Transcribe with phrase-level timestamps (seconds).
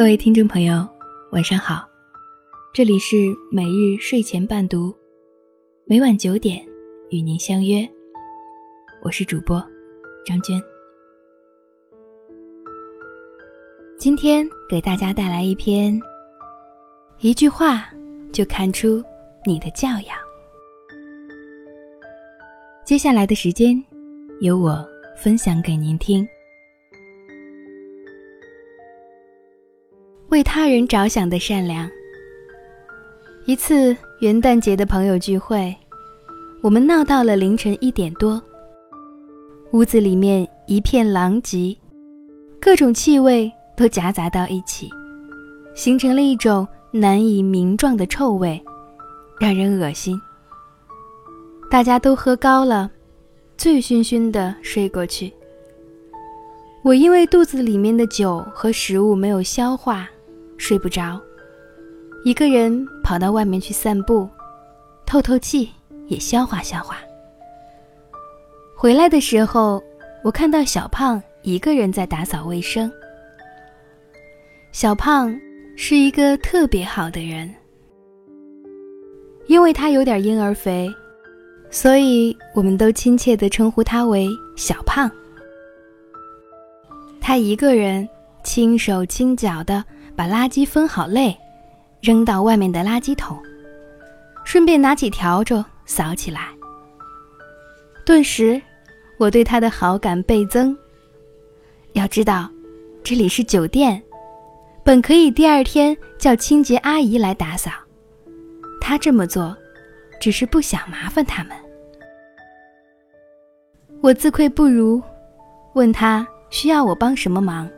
[0.00, 0.88] 各位听众朋友，
[1.30, 1.86] 晚上好，
[2.72, 3.16] 这里是
[3.52, 4.96] 每日睡前伴读，
[5.84, 6.64] 每晚九点
[7.10, 7.86] 与您相约，
[9.02, 9.62] 我是主播
[10.24, 10.58] 张娟。
[13.98, 16.00] 今天给大家带来一篇，
[17.18, 17.86] 一句话
[18.32, 19.04] 就看出
[19.44, 20.16] 你的教养。
[22.86, 23.76] 接下来的时间，
[24.40, 24.82] 由我
[25.14, 26.26] 分享给您听。
[30.30, 31.90] 为他人着想的善良。
[33.46, 35.74] 一次元旦节的朋友聚会，
[36.62, 38.40] 我们闹到了凌晨一点多。
[39.72, 41.76] 屋子里面一片狼藉，
[42.60, 44.88] 各种气味都夹杂到一起，
[45.74, 48.62] 形成了一种难以名状的臭味，
[49.40, 50.20] 让人恶心。
[51.68, 52.88] 大家都喝高了，
[53.56, 55.32] 醉醺醺的睡过去。
[56.82, 60.08] 我因为肚子里面的酒和食物没有消化。
[60.60, 61.18] 睡不着，
[62.22, 64.28] 一个人跑到外面去散步，
[65.06, 65.70] 透透气，
[66.06, 66.98] 也消化消化。
[68.76, 69.82] 回来的时候，
[70.22, 72.92] 我看到小胖一个人在打扫卫生。
[74.70, 75.34] 小胖
[75.78, 77.52] 是一个特别好的人，
[79.46, 80.94] 因为他有点婴儿肥，
[81.70, 85.10] 所以我们都亲切地称呼他为小胖。
[87.18, 88.06] 他一个人
[88.44, 89.82] 轻手轻脚的。
[90.16, 91.36] 把垃圾分好类，
[92.00, 93.38] 扔到外面的垃圾桶，
[94.44, 96.48] 顺便拿起笤帚扫起来。
[98.04, 98.60] 顿时，
[99.18, 100.76] 我对他的好感倍增。
[101.92, 102.48] 要知道，
[103.02, 104.02] 这里是酒店，
[104.84, 107.70] 本可以第二天叫清洁阿姨来打扫，
[108.80, 109.56] 他这么做，
[110.20, 111.56] 只是不想麻烦他们。
[114.00, 115.02] 我自愧不如，
[115.74, 117.68] 问他需要我帮什么忙。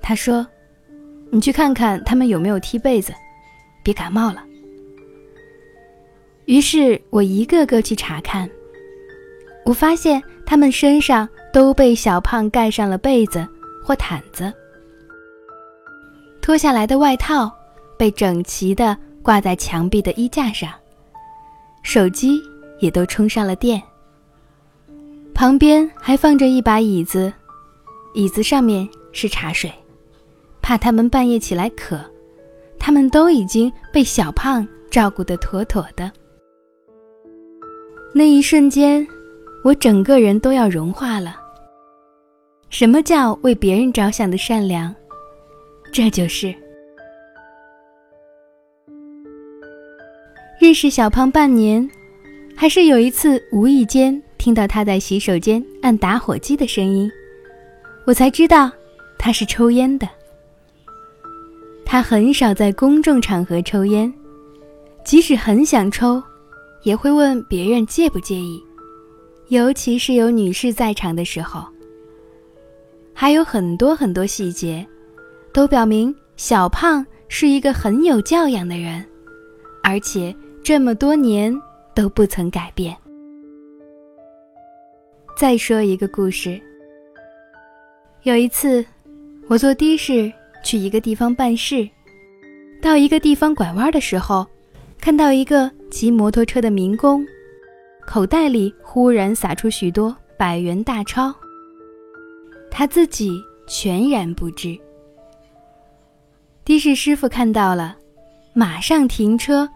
[0.00, 0.46] 他说。
[1.30, 3.14] 你去看看他们有没有踢被子，
[3.82, 4.44] 别感冒了。
[6.46, 8.50] 于是我一个个去查看，
[9.64, 13.46] 我发现他们身上都被小胖盖上了被子
[13.84, 14.52] 或毯子，
[16.42, 17.50] 脱下来的外套
[17.96, 20.72] 被整齐地挂在墙壁的衣架上，
[21.84, 22.42] 手机
[22.80, 23.80] 也都充上了电。
[25.32, 27.32] 旁边还放着一把椅子，
[28.14, 29.72] 椅子上面是茶水。
[30.70, 32.00] 怕他们半夜起来渴，
[32.78, 36.08] 他们都已经被小胖照顾得妥妥的。
[38.14, 39.04] 那一瞬间，
[39.64, 41.34] 我整个人都要融化了。
[42.68, 44.94] 什么叫为别人着想的善良？
[45.90, 46.54] 这就是
[50.60, 51.90] 认识小胖半年，
[52.54, 57.10] 还是有一次无意间听到他在洗手间按打火机的声音，
[58.06, 58.70] 我才知道
[59.18, 60.08] 他是抽烟的。
[61.92, 64.14] 他很少在公众场合抽烟，
[65.04, 66.22] 即使很想抽，
[66.84, 68.62] 也会问别人介不介意，
[69.48, 71.66] 尤其是有女士在场的时候。
[73.12, 74.86] 还有很多很多细节，
[75.52, 79.04] 都表明小胖是一个很有教养的人，
[79.82, 81.52] 而且这么多年
[81.92, 82.96] 都不曾改变。
[85.36, 86.60] 再说一个故事，
[88.22, 88.86] 有一次，
[89.48, 90.32] 我坐的士。
[90.62, 91.88] 去一个地方办事，
[92.80, 94.46] 到一个地方拐弯的时候，
[95.00, 97.26] 看到一个骑摩托车的民工，
[98.06, 101.34] 口袋里忽然洒出许多百元大钞。
[102.70, 103.32] 他自己
[103.66, 104.78] 全然不知。
[106.64, 107.96] 的士师傅看到了，
[108.54, 109.68] 马上停车，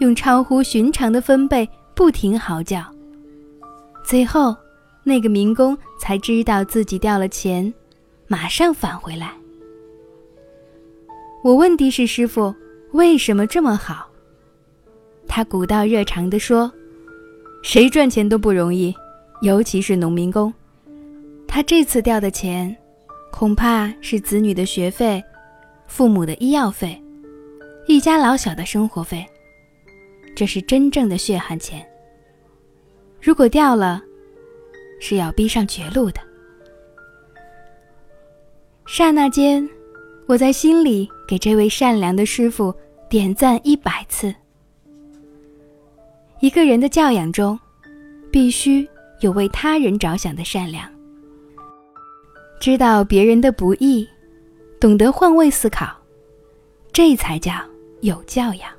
[0.00, 2.84] 用超乎寻常的分贝不停嚎叫。
[4.04, 4.54] 最后，
[5.04, 7.72] 那个民工才知道自己掉了钱，
[8.26, 9.32] 马上返回来。
[11.42, 12.54] 我问的士师傅
[12.92, 14.08] 为什么这么好，
[15.26, 16.72] 他古道热肠地说
[17.64, 18.94] ：“谁赚钱都不容易，
[19.42, 20.54] 尤其是农民工。
[21.48, 22.76] 他这次掉的钱，
[23.32, 25.20] 恐怕是子女的学费、
[25.88, 27.02] 父母的医药费、
[27.86, 29.26] 一家老小的生活费，
[30.36, 31.84] 这是真正的血汗钱。
[33.20, 34.00] 如果掉了，
[35.00, 36.20] 是要逼上绝路的。”
[38.86, 39.68] 刹那间。
[40.26, 42.74] 我在心里给这位善良的师傅
[43.10, 44.34] 点赞一百次。
[46.40, 47.58] 一个人的教养中，
[48.30, 48.88] 必须
[49.20, 50.88] 有为他人着想的善良，
[52.60, 54.08] 知道别人的不易，
[54.80, 55.94] 懂得换位思考，
[56.92, 57.52] 这才叫
[58.00, 58.70] 有教养。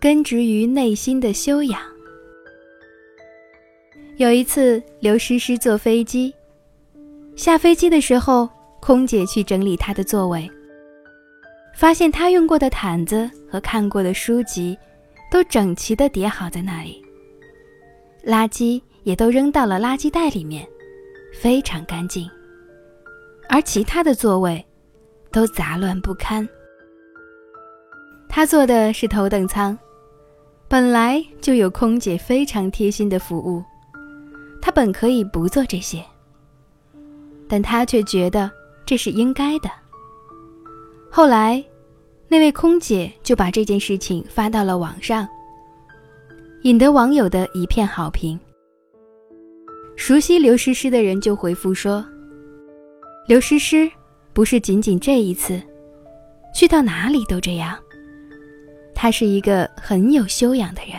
[0.00, 1.80] 根植于内心的修养。
[4.16, 6.34] 有一次，刘诗诗坐飞机。
[7.34, 8.48] 下飞机的时候，
[8.80, 10.50] 空姐去整理她的座位，
[11.74, 14.78] 发现她用过的毯子和看过的书籍
[15.30, 17.02] 都整齐地叠好在那里，
[18.24, 20.66] 垃圾也都扔到了垃圾袋里面，
[21.34, 22.28] 非常干净。
[23.48, 24.64] 而其他的座位
[25.30, 26.48] 都杂乱不堪。
[28.28, 29.76] 他坐的是头等舱，
[30.68, 33.62] 本来就有空姐非常贴心的服务，
[34.60, 36.02] 他本可以不做这些，
[37.48, 38.50] 但他却觉得
[38.86, 39.70] 这是应该的。
[41.10, 41.62] 后来，
[42.28, 45.28] 那位空姐就把这件事情发到了网上，
[46.62, 48.38] 引得网友的一片好评。
[49.96, 52.04] 熟悉刘诗诗的人就回复说
[53.28, 53.90] ：“刘诗诗
[54.32, 55.60] 不是仅仅这一次，
[56.54, 57.78] 去到哪里都这样。”
[58.94, 60.94] 他是一个很有修养的人。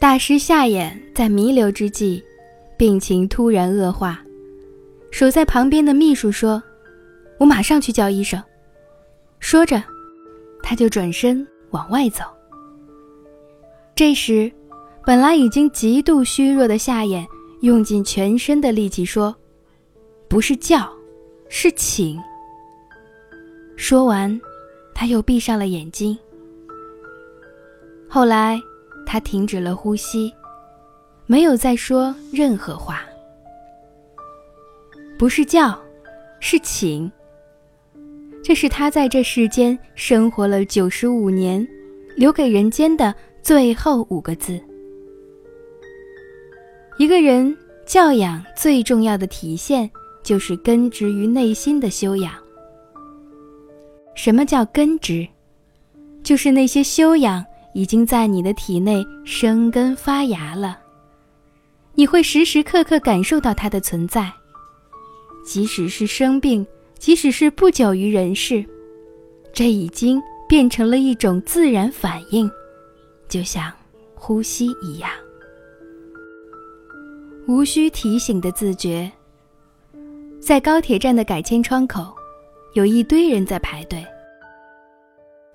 [0.00, 2.22] 大师夏衍在弥留之际，
[2.80, 4.24] 病情突然恶化，
[5.10, 6.62] 守在旁边的秘书说
[7.38, 8.42] ：“我马上去叫医生。”
[9.38, 9.82] 说着，
[10.62, 12.24] 他就转身往外走。
[13.94, 14.50] 这时，
[15.04, 17.26] 本来已经极度虚弱的夏衍
[17.60, 19.36] 用尽全身的力气说
[20.26, 20.90] ：“不是叫，
[21.50, 22.18] 是请。”
[23.76, 24.40] 说完。
[24.94, 26.18] 他又闭上了眼睛。
[28.08, 28.58] 后来，
[29.04, 30.32] 他停止了呼吸，
[31.30, 33.04] 没有再说任何话。
[35.16, 35.80] 不是叫，
[36.40, 37.08] 是请。
[38.42, 41.64] 这是他在这世间生活了九十五年，
[42.16, 44.60] 留给人间的最后五个字。
[46.98, 47.56] 一个人
[47.86, 49.88] 教养最重要的体现，
[50.24, 52.32] 就是根植于内心的修养。
[54.16, 55.28] 什么叫根植？
[56.24, 60.76] 就是那些修养已经在你的体内生根发芽了。
[62.00, 64.32] 你会时时刻刻感受到它的存在，
[65.44, 66.66] 即使是生病，
[66.98, 68.64] 即使是不久于人世，
[69.52, 70.18] 这已经
[70.48, 72.50] 变成了一种自然反应，
[73.28, 73.70] 就像
[74.14, 75.10] 呼吸一样，
[77.46, 79.12] 无需提醒的自觉。
[80.40, 82.16] 在高铁站的改签窗口。
[82.72, 84.02] 有一堆人在排队。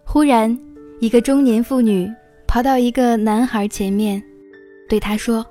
[0.04, 0.56] 忽然，
[1.00, 2.08] 一个中年妇女
[2.46, 4.22] 跑到一个男孩前面，
[4.90, 5.44] 对他说：“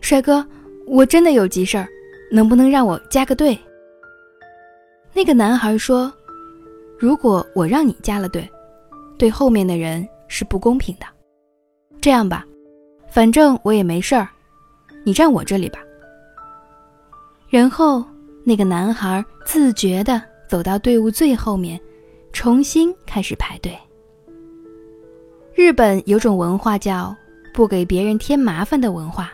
[0.00, 0.44] 帅哥，
[0.86, 1.88] 我真的有急事儿，
[2.30, 3.58] 能不能让我加个队？”
[5.12, 6.12] 那个男孩说
[6.98, 8.48] ：“如果我让你加了队，
[9.16, 11.06] 对后面的人是不公平的。
[12.00, 12.44] 这样吧，
[13.08, 14.28] 反正我也没事儿，
[15.04, 15.80] 你站我这里吧。”
[17.50, 18.04] 然后，
[18.44, 20.22] 那个男孩自觉的。
[20.48, 21.78] 走到队伍最后面，
[22.32, 23.78] 重新开始排队。
[25.54, 27.14] 日本有种文化叫
[27.52, 29.30] “不给别人添麻烦”的文化，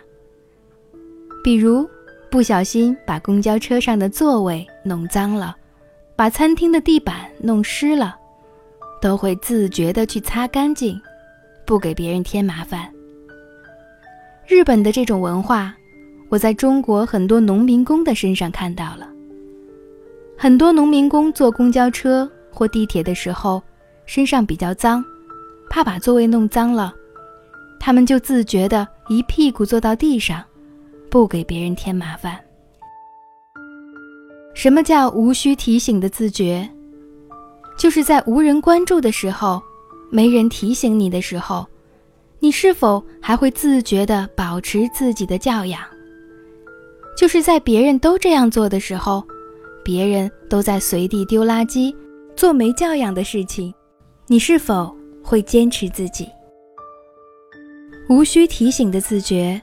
[1.45, 1.87] 比如
[2.31, 5.55] 不小心把公交车上的座位弄脏了，
[6.17, 8.17] 把餐厅的地板弄湿了，
[8.99, 10.99] 都会自觉地去擦干净，
[11.67, 12.91] 不给别人添麻烦。
[14.47, 15.75] 日本的这种文化，
[16.31, 19.07] 我在中国很多农民工的身上看到了。
[20.39, 23.63] 很多农民工坐公交车或地铁的时候，
[24.07, 25.05] 身上比较脏，
[25.69, 26.95] 怕把座位弄脏了，
[27.79, 30.43] 他们就自觉地一屁股坐到地上，
[31.15, 32.37] 不给别人添麻烦。
[34.53, 36.69] 什么叫无需提醒的自觉？
[37.79, 39.63] 就是在无人关注的时候，
[40.11, 41.65] 没人提醒你的时候，
[42.41, 45.81] 你是否还会自觉地保持自己的教养？
[47.17, 49.25] 就是在别人都这样做的时候。
[49.85, 51.95] 别人都在随地丢垃圾，
[52.35, 53.73] 做没教养的事情，
[54.27, 54.93] 你是否
[55.23, 56.29] 会坚持自己？
[58.09, 59.63] 无需提醒的自觉，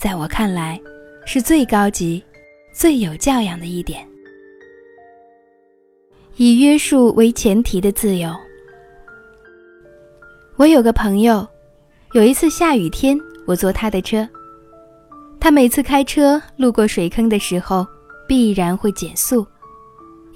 [0.00, 0.80] 在我看来，
[1.26, 2.24] 是最高级、
[2.72, 4.02] 最有教养的一点。
[6.36, 8.34] 以约束为前提的自由。
[10.56, 11.46] 我有个朋友，
[12.14, 13.14] 有一次下雨天，
[13.46, 14.26] 我坐他的车，
[15.38, 17.86] 他每次开车路过水坑的时候。
[18.26, 19.44] 必然会减速，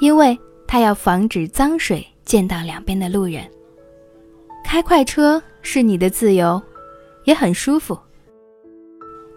[0.00, 3.48] 因为他要防止脏水溅到两边的路人。
[4.64, 6.60] 开快车是你的自由，
[7.22, 7.96] 也很舒服。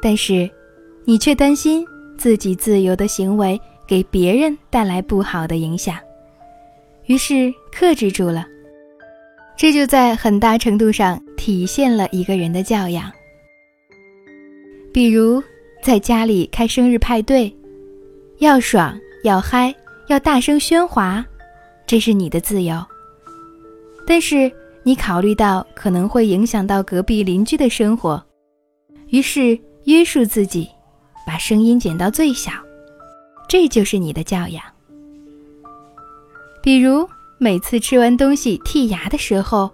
[0.08, 0.50] 但是，
[1.04, 1.86] 你却担心
[2.18, 5.98] 自己自由的行为给别人带来不好的影响，
[7.08, 8.48] 于是克制住了。
[9.58, 13.12] 这就在很大程度上体现了一个人的教养。
[14.94, 15.44] 比如，
[15.84, 17.54] 在家里开生日派对。
[18.38, 19.76] 要爽，要嗨，
[20.08, 21.26] 要大声喧哗，
[21.86, 22.82] 这是你的自由。
[24.06, 24.50] 但是
[24.84, 28.24] 你考虑到可能会影响到隔壁邻居的生活，
[29.10, 30.70] 于是约束自己，
[31.26, 32.52] 把声音减到最小，
[33.48, 34.62] 这就是你的教养。
[36.62, 39.72] 比如每次吃完东西剔牙的时候，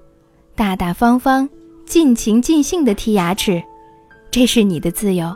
[0.53, 1.49] 大大方方、
[1.87, 3.63] 尽情尽兴的剔牙齿，
[4.29, 5.35] 这是你的自由。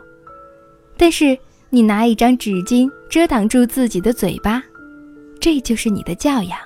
[0.96, 1.36] 但是
[1.72, 4.63] 你拿一张纸巾遮挡住自己的嘴巴，
[5.39, 6.60] 这就是你的教养。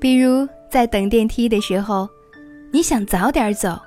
[0.00, 2.08] 比如在等电梯的时候，
[2.72, 3.80] 你想早点走，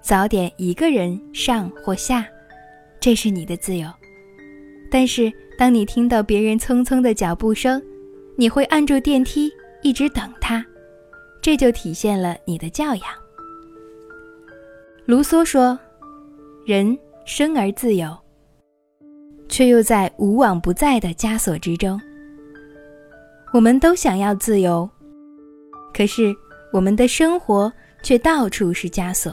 [0.00, 2.26] 早点一个人上或下，
[2.98, 3.88] 这是你的自由。
[4.90, 7.82] 但是当你听到别人匆匆的脚步声，
[8.36, 9.50] 你会按住电梯
[9.82, 10.64] 一直等他，
[11.40, 13.04] 这就体现了你的教养。
[15.06, 15.78] 卢梭说
[16.66, 18.18] ：“人。”生而自由，
[19.48, 22.00] 却又在无往不在的枷锁之中。
[23.52, 24.88] 我们都想要自由，
[25.94, 26.34] 可是
[26.72, 29.32] 我们的生活却到处是枷锁，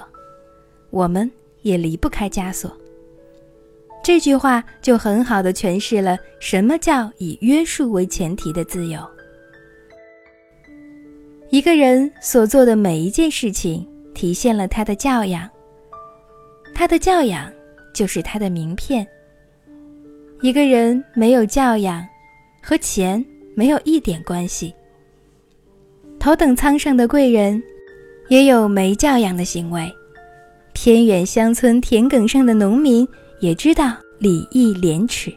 [0.89, 1.29] 我们
[1.61, 2.71] 也离不开枷锁。
[4.03, 8.99] 这句话就很好的诠释了什么叫以约束为前提的自由。
[11.49, 15.49] 一个人所做的每一件事情，体现了他的教养，
[16.73, 17.51] 他的教养。
[17.93, 19.07] 就是他的名片。
[20.41, 22.07] 一个人没有教养，
[22.61, 23.25] 和钱
[23.55, 24.71] 没有一点关系。
[26.19, 27.59] 头等舱上的贵人，
[28.29, 29.89] 也有没教养的行为；
[30.79, 33.05] 偏远乡村田埂上的农民，
[33.39, 35.33] 也知道礼义廉耻。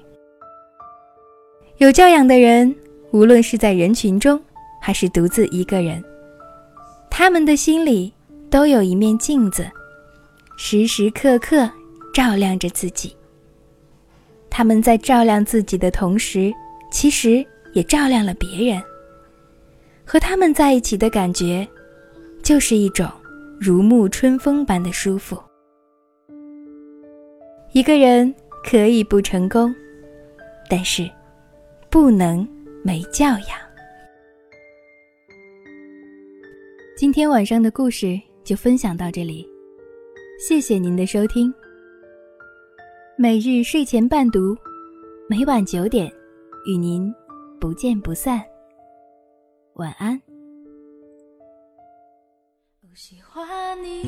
[1.79, 2.77] 有教养的人，
[3.11, 4.39] 无论是在人群中，
[4.83, 6.05] 还是独自一个人，
[7.09, 8.13] 他们的心里
[8.51, 9.67] 都有一面镜子，
[10.59, 11.69] 时时刻刻。
[12.13, 13.17] 照亮着自己。
[14.51, 16.53] 他们在照亮自己的同时，
[16.93, 17.43] 其实
[17.73, 18.83] 也照亮了别人。
[20.05, 21.67] 和他们在一起的感觉，
[22.43, 23.09] 就是一种
[23.63, 25.39] 如沐春风般的舒服。
[27.73, 29.71] 一个人可以不成功，
[30.71, 31.07] 但是
[31.91, 32.49] 不能
[32.83, 33.59] 没教养。
[36.97, 39.47] 今天晚上的故事就分享到这里，
[40.39, 41.53] 谢谢您的收听。
[43.19, 44.57] 每日睡前伴读，
[45.29, 46.11] 每晚九点，
[46.65, 47.15] 与您
[47.61, 48.43] 不见不散。
[49.75, 50.30] 晚安。
[52.93, 53.47] 喜欢
[53.85, 54.05] 你，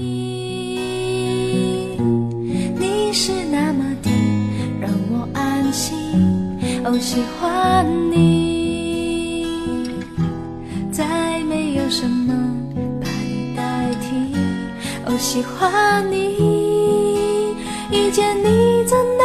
[2.76, 4.10] 你是那么的
[4.80, 5.96] 让我安心。
[6.84, 9.46] 哦，喜欢你，
[10.90, 12.34] 再没有什么
[13.00, 14.34] 把你代替。
[15.06, 17.54] 哦，喜欢你。
[17.92, 19.24] 遇见你，怎能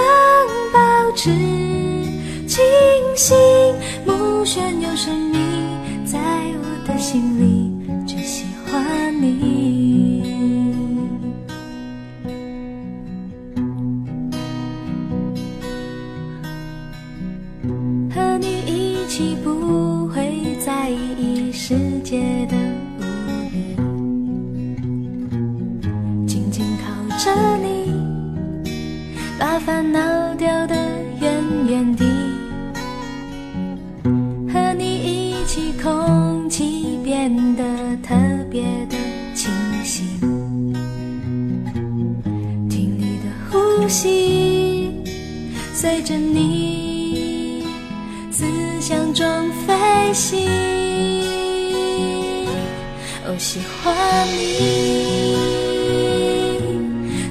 [0.72, 1.32] 保持
[2.48, 2.64] 清
[3.16, 3.36] 醒？
[4.06, 5.40] 目眩有神秘，
[6.06, 6.20] 在
[6.62, 7.67] 我的心里
[9.22, 10.24] 你。
[18.14, 22.56] 和你一起，不会在意世界的
[23.00, 23.04] 无
[23.54, 23.76] 语，
[26.28, 26.86] 紧紧靠
[27.18, 27.92] 着你。
[29.40, 30.00] 把烦恼
[30.36, 30.76] 丢得
[31.20, 32.06] 远远的，
[34.52, 37.64] 和你一起，空气变得
[38.02, 38.16] 特
[38.50, 38.97] 别的
[44.00, 44.94] 心，
[45.74, 47.64] 随着你
[48.30, 48.46] 思
[48.80, 49.26] 想中
[49.66, 50.48] 飞行。
[53.26, 54.38] 哦，喜欢你，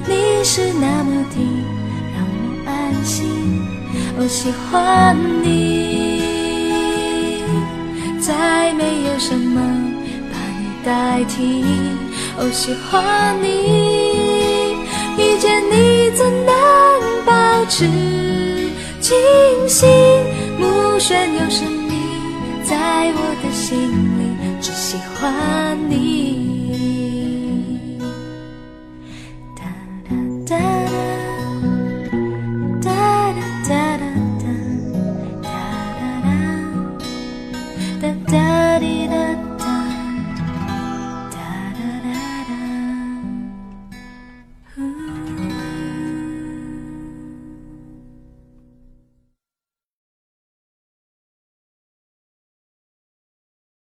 [0.09, 1.37] 你是那么的
[2.13, 2.17] 让。
[4.19, 6.21] 我喜欢你，
[8.19, 9.61] 再没有什么
[10.31, 11.63] 把你代替。
[12.37, 13.47] 我喜欢你，
[15.37, 17.85] 遇见你怎能保持
[18.99, 19.15] 清
[19.69, 19.87] 醒？
[20.57, 20.65] 目
[20.97, 21.93] 眩又神秘，
[22.63, 22.75] 在
[23.13, 23.77] 我的心
[24.17, 26.26] 里只喜欢你。